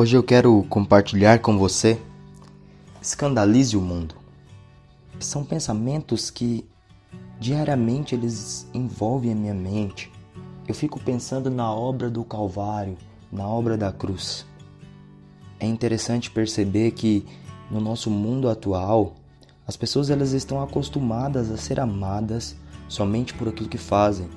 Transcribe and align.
Hoje 0.00 0.16
eu 0.16 0.22
quero 0.22 0.64
compartilhar 0.68 1.40
com 1.40 1.58
você 1.58 2.00
Escandalize 3.02 3.76
o 3.76 3.80
Mundo. 3.80 4.14
São 5.18 5.44
pensamentos 5.44 6.30
que 6.30 6.64
diariamente 7.40 8.14
eles 8.14 8.68
envolvem 8.72 9.32
a 9.32 9.34
minha 9.34 9.54
mente. 9.54 10.08
Eu 10.68 10.72
fico 10.72 11.00
pensando 11.00 11.50
na 11.50 11.74
obra 11.74 12.08
do 12.08 12.22
Calvário, 12.22 12.96
na 13.32 13.48
obra 13.48 13.76
da 13.76 13.90
cruz. 13.90 14.46
É 15.58 15.66
interessante 15.66 16.30
perceber 16.30 16.92
que 16.92 17.26
no 17.68 17.80
nosso 17.80 18.08
mundo 18.08 18.48
atual, 18.48 19.16
as 19.66 19.76
pessoas 19.76 20.10
elas 20.10 20.30
estão 20.30 20.62
acostumadas 20.62 21.50
a 21.50 21.56
ser 21.56 21.80
amadas 21.80 22.54
somente 22.88 23.34
por 23.34 23.48
aquilo 23.48 23.68
que 23.68 23.78
fazem. 23.78 24.30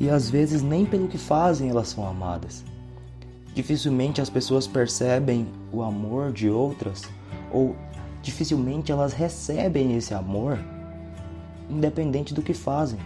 E 0.00 0.08
às 0.08 0.30
vezes 0.30 0.62
nem 0.62 0.86
pelo 0.86 1.08
que 1.08 1.18
fazem 1.18 1.68
elas 1.68 1.88
são 1.88 2.08
amadas. 2.08 2.64
Dificilmente 3.54 4.20
as 4.20 4.28
pessoas 4.28 4.66
percebem 4.66 5.46
o 5.72 5.82
amor 5.82 6.32
de 6.32 6.50
outras 6.50 7.02
ou 7.52 7.76
dificilmente 8.20 8.90
elas 8.90 9.12
recebem 9.12 9.96
esse 9.96 10.12
amor 10.12 10.58
independente 11.68 12.34
do 12.34 12.42
que 12.42 12.52
fazem, 12.52 12.98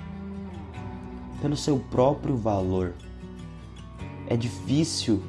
pelo 1.41 1.57
seu 1.57 1.79
próprio 1.79 2.37
valor. 2.37 2.95
É 4.27 4.37
difícil 4.37 5.23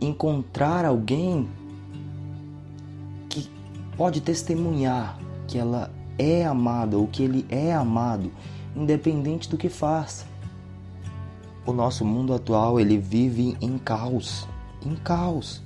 encontrar 0.00 0.84
alguém 0.84 1.48
que 3.28 3.50
pode 3.96 4.20
testemunhar 4.20 5.18
que 5.48 5.58
ela 5.58 5.90
é 6.18 6.44
amada 6.44 6.96
ou 6.96 7.06
que 7.06 7.22
ele 7.22 7.46
é 7.48 7.74
amado, 7.74 8.32
independente 8.74 9.48
do 9.48 9.56
que 9.56 9.68
faz. 9.68 10.24
O 11.66 11.72
nosso 11.72 12.04
mundo 12.04 12.32
atual 12.32 12.78
ele 12.78 12.96
vive 12.96 13.56
em 13.60 13.76
caos, 13.76 14.46
em 14.84 14.94
caos. 14.94 15.60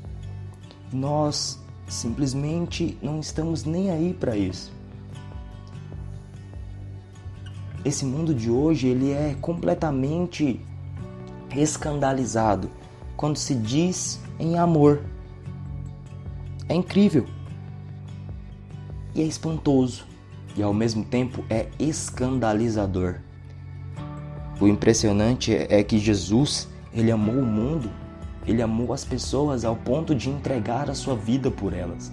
Nós 0.91 1.61
simplesmente 1.87 2.97
não 3.03 3.21
estamos 3.21 3.65
nem 3.65 3.91
aí 3.91 4.15
para 4.15 4.35
isso. 4.35 4.73
Esse 7.85 8.07
mundo 8.07 8.35
de 8.35 8.51
hoje 8.51 8.89
ele 8.89 9.13
é 9.13 9.37
completamente 9.43 10.59
escandalizado 11.55 12.71
quando 13.15 13.37
se 13.37 13.55
diz 13.55 14.21
em 14.39 14.59
amor. 14.59 15.03
É 16.67 16.75
incrível. 16.75 17.27
E 19.15 19.21
é 19.21 19.25
espantoso. 19.25 20.07
E 20.57 20.63
ao 20.63 20.73
mesmo 20.73 21.05
tempo 21.05 21.45
é 21.51 21.69
escandalizador. 21.79 23.21
O 24.61 24.69
impressionante 24.69 25.55
é 25.55 25.83
que 25.83 25.99
Jesus, 25.99 26.69
ele 26.93 27.11
amou 27.11 27.37
o 27.37 27.47
mundo, 27.47 27.91
ele 28.47 28.61
amou 28.61 28.93
as 28.93 29.03
pessoas 29.03 29.65
ao 29.65 29.75
ponto 29.75 30.15
de 30.15 30.29
entregar 30.29 30.91
a 30.91 30.95
sua 30.95 31.17
vida 31.17 31.51
por 31.51 31.73
elas. 31.73 32.13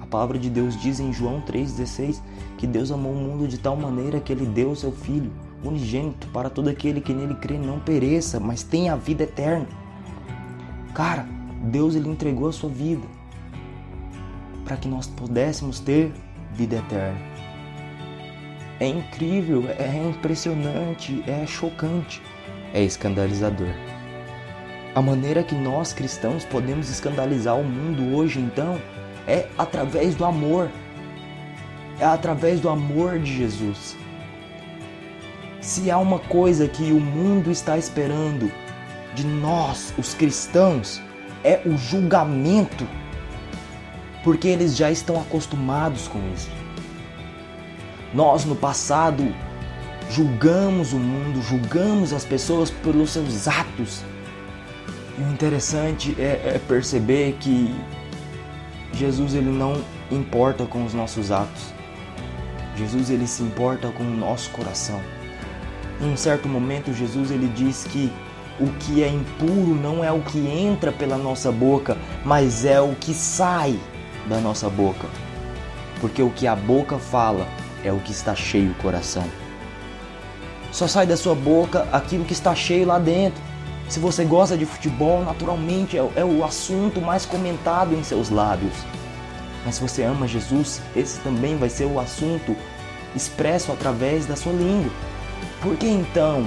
A 0.00 0.06
palavra 0.06 0.40
de 0.40 0.50
Deus 0.50 0.76
diz 0.80 0.98
em 0.98 1.12
João 1.12 1.40
3,16 1.42 2.20
que 2.58 2.66
Deus 2.66 2.90
amou 2.90 3.12
o 3.12 3.16
mundo 3.16 3.46
de 3.46 3.58
tal 3.58 3.76
maneira 3.76 4.18
que 4.18 4.32
ele 4.32 4.44
deu 4.44 4.70
o 4.70 4.76
seu 4.76 4.90
Filho 4.90 5.30
unigênito 5.62 6.26
para 6.28 6.50
todo 6.50 6.68
aquele 6.68 7.00
que 7.00 7.14
nele 7.14 7.34
crê 7.34 7.58
não 7.58 7.78
pereça, 7.78 8.40
mas 8.40 8.64
tenha 8.64 8.94
a 8.94 8.96
vida 8.96 9.22
eterna. 9.22 9.66
Cara, 10.94 11.28
Deus 11.62 11.94
ele 11.94 12.08
entregou 12.08 12.48
a 12.48 12.52
sua 12.52 12.70
vida 12.70 13.06
para 14.64 14.76
que 14.76 14.88
nós 14.88 15.06
pudéssemos 15.06 15.78
ter 15.78 16.12
vida 16.52 16.76
eterna 16.76 17.36
é 18.78 18.86
incrível, 18.86 19.64
é 19.78 20.08
impressionante, 20.08 21.22
é 21.26 21.46
chocante, 21.46 22.22
é 22.74 22.82
escandalizador. 22.82 23.74
A 24.94 25.00
maneira 25.02 25.42
que 25.42 25.54
nós 25.54 25.92
cristãos 25.92 26.44
podemos 26.44 26.88
escandalizar 26.90 27.58
o 27.58 27.64
mundo 27.64 28.16
hoje, 28.16 28.38
então, 28.38 28.80
é 29.26 29.46
através 29.56 30.14
do 30.14 30.24
amor. 30.24 30.70
É 31.98 32.04
através 32.04 32.60
do 32.60 32.68
amor 32.68 33.18
de 33.18 33.34
Jesus. 33.34 33.96
Se 35.60 35.90
há 35.90 35.98
uma 35.98 36.18
coisa 36.18 36.68
que 36.68 36.92
o 36.92 37.00
mundo 37.00 37.50
está 37.50 37.76
esperando 37.78 38.52
de 39.14 39.26
nós, 39.26 39.94
os 39.98 40.12
cristãos, 40.12 41.00
é 41.42 41.60
o 41.64 41.76
julgamento, 41.76 42.86
porque 44.22 44.48
eles 44.48 44.76
já 44.76 44.90
estão 44.90 45.20
acostumados 45.20 46.08
com 46.08 46.18
isso. 46.34 46.65
Nós 48.16 48.46
no 48.46 48.56
passado 48.56 49.30
julgamos 50.10 50.94
o 50.94 50.96
mundo, 50.96 51.42
julgamos 51.42 52.14
as 52.14 52.24
pessoas 52.24 52.70
pelos 52.70 53.10
seus 53.10 53.46
atos. 53.46 54.02
E 55.18 55.20
o 55.20 55.30
interessante 55.30 56.16
é, 56.18 56.54
é 56.54 56.60
perceber 56.66 57.36
que 57.38 57.74
Jesus 58.94 59.34
ele 59.34 59.50
não 59.50 59.84
importa 60.10 60.64
com 60.64 60.82
os 60.82 60.94
nossos 60.94 61.30
atos. 61.30 61.74
Jesus 62.74 63.10
ele 63.10 63.26
se 63.26 63.42
importa 63.42 63.88
com 63.88 64.02
o 64.02 64.16
nosso 64.16 64.48
coração. 64.48 64.98
Em 66.00 66.10
um 66.10 66.16
certo 66.16 66.48
momento 66.48 66.94
Jesus 66.94 67.30
ele 67.30 67.48
diz 67.48 67.84
que 67.84 68.10
o 68.58 68.68
que 68.78 69.02
é 69.02 69.08
impuro 69.10 69.74
não 69.74 70.02
é 70.02 70.10
o 70.10 70.22
que 70.22 70.38
entra 70.38 70.90
pela 70.90 71.18
nossa 71.18 71.52
boca, 71.52 71.98
mas 72.24 72.64
é 72.64 72.80
o 72.80 72.94
que 72.94 73.12
sai 73.12 73.78
da 74.26 74.38
nossa 74.38 74.70
boca. 74.70 75.06
Porque 76.00 76.22
o 76.22 76.30
que 76.30 76.46
a 76.46 76.56
boca 76.56 76.96
fala 76.96 77.46
é 77.84 77.92
o 77.92 77.98
que 78.00 78.12
está 78.12 78.34
cheio 78.34 78.70
o 78.70 78.74
coração. 78.74 79.24
Só 80.72 80.86
sai 80.86 81.06
da 81.06 81.16
sua 81.16 81.34
boca 81.34 81.88
aquilo 81.92 82.24
que 82.24 82.32
está 82.32 82.54
cheio 82.54 82.86
lá 82.86 82.98
dentro. 82.98 83.42
Se 83.88 83.98
você 84.00 84.24
gosta 84.24 84.56
de 84.56 84.66
futebol, 84.66 85.24
naturalmente 85.24 85.96
é, 85.96 86.10
é 86.16 86.24
o 86.24 86.44
assunto 86.44 87.00
mais 87.00 87.24
comentado 87.24 87.94
em 87.94 88.02
seus 88.02 88.30
lábios. 88.30 88.74
Mas 89.64 89.76
se 89.76 89.80
você 89.80 90.02
ama 90.02 90.28
Jesus, 90.28 90.80
esse 90.94 91.18
também 91.20 91.56
vai 91.56 91.68
ser 91.68 91.86
o 91.86 91.98
assunto 91.98 92.56
expresso 93.14 93.72
através 93.72 94.26
da 94.26 94.36
sua 94.36 94.52
língua. 94.52 94.92
Por 95.62 95.76
que 95.76 95.88
então 95.88 96.46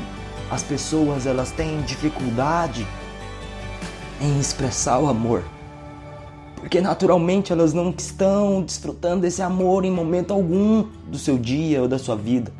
as 0.51 0.63
pessoas 0.63 1.25
elas 1.25 1.51
têm 1.51 1.81
dificuldade 1.81 2.88
em 4.22 4.39
expressar 4.39 5.00
o 5.00 5.07
amor? 5.07 5.44
Porque 6.59 6.81
naturalmente 6.81 7.51
elas 7.51 7.73
não 7.73 7.93
estão 7.97 8.61
desfrutando 8.61 9.21
desse 9.21 9.41
amor 9.41 9.85
em 9.85 9.91
momento 9.91 10.33
algum 10.33 10.85
do 11.07 11.17
seu 11.17 11.37
dia 11.37 11.81
ou 11.81 11.87
da 11.87 11.97
sua 11.97 12.15
vida. 12.15 12.51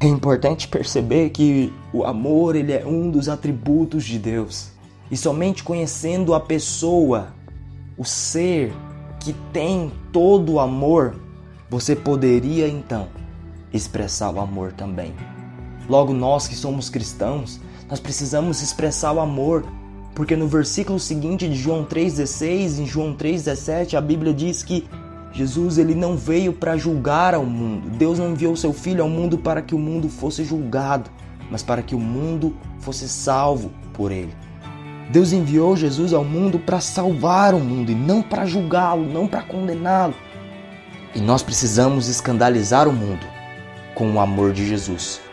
É 0.00 0.06
importante 0.06 0.68
perceber 0.68 1.30
que 1.30 1.72
o 1.92 2.04
amor 2.04 2.56
ele 2.56 2.72
é 2.72 2.86
um 2.86 3.10
dos 3.10 3.28
atributos 3.28 4.04
de 4.04 4.18
Deus. 4.18 4.70
E 5.10 5.16
somente 5.16 5.64
conhecendo 5.64 6.34
a 6.34 6.40
pessoa, 6.40 7.28
o 7.96 8.04
ser 8.04 8.72
que 9.20 9.32
tem 9.52 9.90
todo 10.12 10.52
o 10.52 10.60
amor, 10.60 11.16
você 11.70 11.96
poderia 11.96 12.68
então 12.68 13.08
expressar 13.72 14.30
o 14.30 14.40
amor 14.40 14.72
também. 14.72 15.14
Logo 15.88 16.12
nós 16.12 16.46
que 16.46 16.54
somos 16.54 16.90
cristãos, 16.90 17.60
nós 17.88 17.98
precisamos 17.98 18.62
expressar 18.62 19.12
o 19.12 19.20
amor 19.20 19.64
porque 20.18 20.34
no 20.34 20.48
versículo 20.48 20.98
seguinte 20.98 21.48
de 21.48 21.54
João 21.54 21.84
3:16, 21.84 22.80
em 22.80 22.86
João 22.86 23.14
3:17, 23.14 23.96
a 23.96 24.00
Bíblia 24.00 24.34
diz 24.34 24.64
que 24.64 24.84
Jesus 25.30 25.78
ele 25.78 25.94
não 25.94 26.16
veio 26.16 26.52
para 26.52 26.76
julgar 26.76 27.34
ao 27.34 27.46
mundo. 27.46 27.88
Deus 27.90 28.18
não 28.18 28.32
enviou 28.32 28.56
seu 28.56 28.72
filho 28.72 29.00
ao 29.00 29.08
mundo 29.08 29.38
para 29.38 29.62
que 29.62 29.76
o 29.76 29.78
mundo 29.78 30.08
fosse 30.08 30.42
julgado, 30.42 31.08
mas 31.48 31.62
para 31.62 31.82
que 31.82 31.94
o 31.94 32.00
mundo 32.00 32.56
fosse 32.80 33.08
salvo 33.08 33.70
por 33.94 34.10
ele. 34.10 34.34
Deus 35.08 35.32
enviou 35.32 35.76
Jesus 35.76 36.12
ao 36.12 36.24
mundo 36.24 36.58
para 36.58 36.80
salvar 36.80 37.54
o 37.54 37.60
mundo 37.60 37.92
e 37.92 37.94
não 37.94 38.20
para 38.20 38.44
julgá-lo, 38.44 39.06
não 39.06 39.28
para 39.28 39.42
condená-lo. 39.42 40.14
E 41.14 41.20
nós 41.20 41.44
precisamos 41.44 42.08
escandalizar 42.08 42.88
o 42.88 42.92
mundo 42.92 43.24
com 43.94 44.10
o 44.10 44.18
amor 44.18 44.52
de 44.52 44.66
Jesus. 44.66 45.27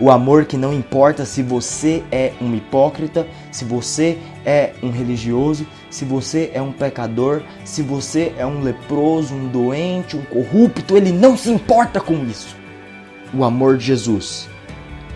O 0.00 0.12
amor 0.12 0.44
que 0.44 0.56
não 0.56 0.72
importa 0.72 1.24
se 1.24 1.42
você 1.42 2.04
é 2.12 2.32
um 2.40 2.54
hipócrita, 2.54 3.26
se 3.50 3.64
você 3.64 4.16
é 4.46 4.72
um 4.80 4.90
religioso, 4.90 5.66
se 5.90 6.04
você 6.04 6.52
é 6.54 6.62
um 6.62 6.70
pecador, 6.70 7.42
se 7.64 7.82
você 7.82 8.32
é 8.38 8.46
um 8.46 8.62
leproso, 8.62 9.34
um 9.34 9.48
doente, 9.48 10.16
um 10.16 10.22
corrupto, 10.22 10.96
ele 10.96 11.10
não 11.10 11.36
se 11.36 11.50
importa 11.50 12.00
com 12.00 12.24
isso. 12.24 12.56
O 13.34 13.42
amor 13.42 13.76
de 13.76 13.86
Jesus, 13.86 14.48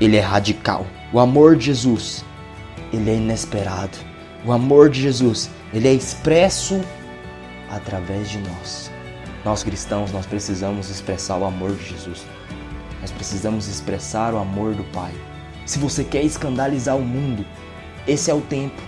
ele 0.00 0.17
é 0.17 0.20
radical. 0.20 0.85
O 1.12 1.20
amor 1.20 1.55
de 1.55 1.67
Jesus, 1.67 2.25
ele 2.93 3.08
é 3.08 3.14
inesperado. 3.14 3.96
O 4.44 4.50
amor 4.50 4.90
de 4.90 5.00
Jesus, 5.00 5.49
ele 5.73 5.87
é 5.87 5.94
expresso 5.94 6.81
através 7.70 8.28
de 8.28 8.38
nós. 8.38 8.90
Nós 9.44 9.62
cristãos, 9.62 10.11
nós 10.11 10.26
precisamos 10.26 10.90
expressar 10.90 11.37
o 11.37 11.44
amor 11.44 11.73
de 11.73 11.90
Jesus. 11.90 12.25
Nós 13.02 13.10
precisamos 13.10 13.66
expressar 13.66 14.32
o 14.32 14.38
amor 14.38 14.75
do 14.75 14.84
Pai. 14.84 15.12
Se 15.66 15.78
você 15.78 16.04
quer 16.04 16.22
escandalizar 16.22 16.96
o 16.96 17.02
mundo, 17.02 17.44
esse 18.06 18.31
é 18.31 18.34
o 18.34 18.40
tempo, 18.40 18.81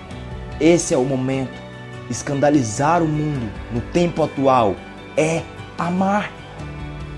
esse 0.61 0.95
é 0.95 0.97
o 0.97 1.05
momento. 1.05 1.63
Escandalizar 2.09 3.03
o 3.03 3.09
mundo 3.09 3.51
no 3.73 3.81
tempo 3.81 4.23
atual 4.23 4.77
é 5.17 5.43
amar. 5.77 6.31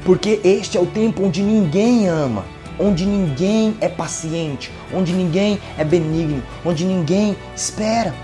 Porque 0.06 0.40
este 0.42 0.78
é 0.78 0.80
o 0.80 0.86
tempo 0.86 1.24
onde 1.24 1.42
ninguém 1.42 2.08
ama, 2.08 2.44
onde 2.78 3.04
ninguém 3.04 3.76
é 3.80 3.88
paciente, 3.88 4.72
onde 4.94 5.12
ninguém 5.12 5.58
é 5.76 5.84
benigno, 5.84 6.42
onde 6.64 6.84
ninguém 6.84 7.36
espera. 7.54 8.14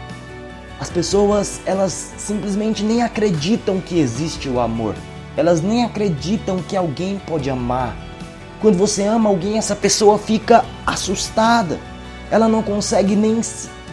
As 0.80 0.88
pessoas, 0.88 1.60
elas 1.66 2.14
simplesmente 2.16 2.82
nem 2.82 3.02
acreditam 3.02 3.80
que 3.80 3.98
existe 3.98 4.48
o 4.48 4.58
amor. 4.60 4.94
Elas 5.36 5.60
nem 5.60 5.84
acreditam 5.84 6.58
que 6.62 6.76
alguém 6.76 7.20
pode 7.26 7.50
amar. 7.50 7.96
Quando 8.62 8.78
você 8.78 9.02
ama 9.02 9.28
alguém, 9.28 9.58
essa 9.58 9.74
pessoa 9.74 10.16
fica 10.16 10.64
assustada. 10.86 11.80
Ela 12.30 12.46
não 12.46 12.62
consegue 12.62 13.16
nem 13.16 13.40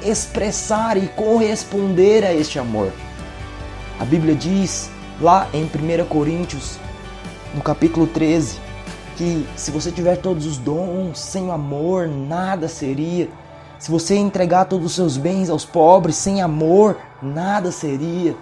expressar 0.03 0.95
e 0.95 1.07
corresponder 1.07 2.23
a 2.23 2.31
este 2.31 2.59
amor. 2.59 2.93
A 3.99 4.05
Bíblia 4.05 4.35
diz 4.35 4.91
lá 5.19 5.49
em 5.55 5.63
1 5.63 6.05
Coríntios, 6.05 6.77
no 7.55 7.61
capítulo 7.61 8.05
13, 8.05 8.59
que 9.17 9.43
se 9.55 9.71
você 9.71 9.91
tiver 9.91 10.17
todos 10.17 10.45
os 10.45 10.59
dons, 10.59 11.17
sem 11.17 11.49
amor, 11.49 12.07
nada 12.07 12.67
seria. 12.67 13.27
Se 13.79 13.89
você 13.89 14.17
entregar 14.17 14.65
todos 14.65 14.85
os 14.85 14.93
seus 14.93 15.17
bens 15.17 15.49
aos 15.49 15.65
pobres, 15.65 16.15
sem 16.15 16.43
amor, 16.43 16.95
nada 17.23 17.71
seria. 17.71 18.35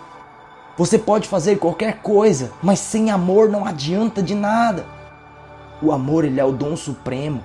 Você 0.77 0.99
pode 0.99 1.25
fazer 1.25 1.57
qualquer 1.57 2.01
coisa, 2.01 2.51
mas 2.61 2.79
sem 2.79 3.11
amor 3.11 3.47
não 3.47 3.65
adianta 3.65 4.21
de 4.21 4.35
nada. 4.35 4.96
O 5.81 5.91
amor, 5.91 6.25
ele 6.25 6.39
é 6.39 6.45
o 6.45 6.51
dom 6.51 6.75
supremo. 6.75 7.41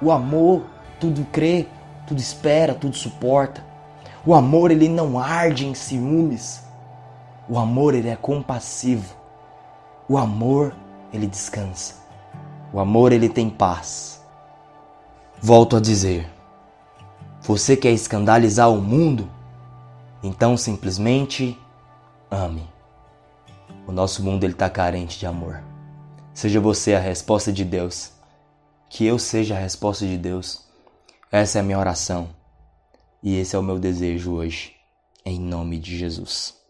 O 0.00 0.10
amor 0.10 0.62
tudo 0.98 1.24
crê, 1.30 1.66
tudo 2.06 2.18
espera, 2.18 2.74
tudo 2.74 2.96
suporta. 2.96 3.64
O 4.24 4.34
amor, 4.34 4.70
ele 4.70 4.88
não 4.88 5.18
arde 5.18 5.66
em 5.66 5.74
ciúmes. 5.74 6.62
O 7.48 7.58
amor, 7.58 7.94
ele 7.94 8.08
é 8.08 8.16
compassivo. 8.16 9.14
O 10.08 10.16
amor, 10.16 10.74
ele 11.12 11.26
descansa. 11.26 11.96
O 12.72 12.80
amor, 12.80 13.12
ele 13.12 13.28
tem 13.28 13.50
paz. 13.50 14.24
Volto 15.40 15.76
a 15.76 15.80
dizer: 15.80 16.26
você 17.42 17.76
quer 17.76 17.90
escandalizar 17.90 18.70
o 18.70 18.80
mundo? 18.80 19.28
Então 20.22 20.56
simplesmente 20.56 21.58
ame. 22.30 22.66
O 23.86 23.92
nosso 23.92 24.24
mundo 24.24 24.44
ele 24.44 24.54
está 24.54 24.70
carente 24.70 25.18
de 25.18 25.26
amor. 25.26 25.62
Seja 26.34 26.60
você 26.60 26.94
a 26.94 27.00
resposta 27.00 27.52
de 27.52 27.64
Deus. 27.64 28.10
Que 28.90 29.06
eu 29.06 29.20
seja 29.20 29.54
a 29.54 29.58
resposta 29.58 30.04
de 30.04 30.18
Deus. 30.18 30.64
Essa 31.30 31.58
é 31.58 31.60
a 31.60 31.64
minha 31.64 31.78
oração. 31.78 32.28
E 33.22 33.36
esse 33.36 33.54
é 33.54 33.58
o 33.58 33.62
meu 33.62 33.78
desejo 33.78 34.32
hoje. 34.32 34.72
Em 35.24 35.38
nome 35.40 35.78
de 35.78 35.96
Jesus. 35.96 36.63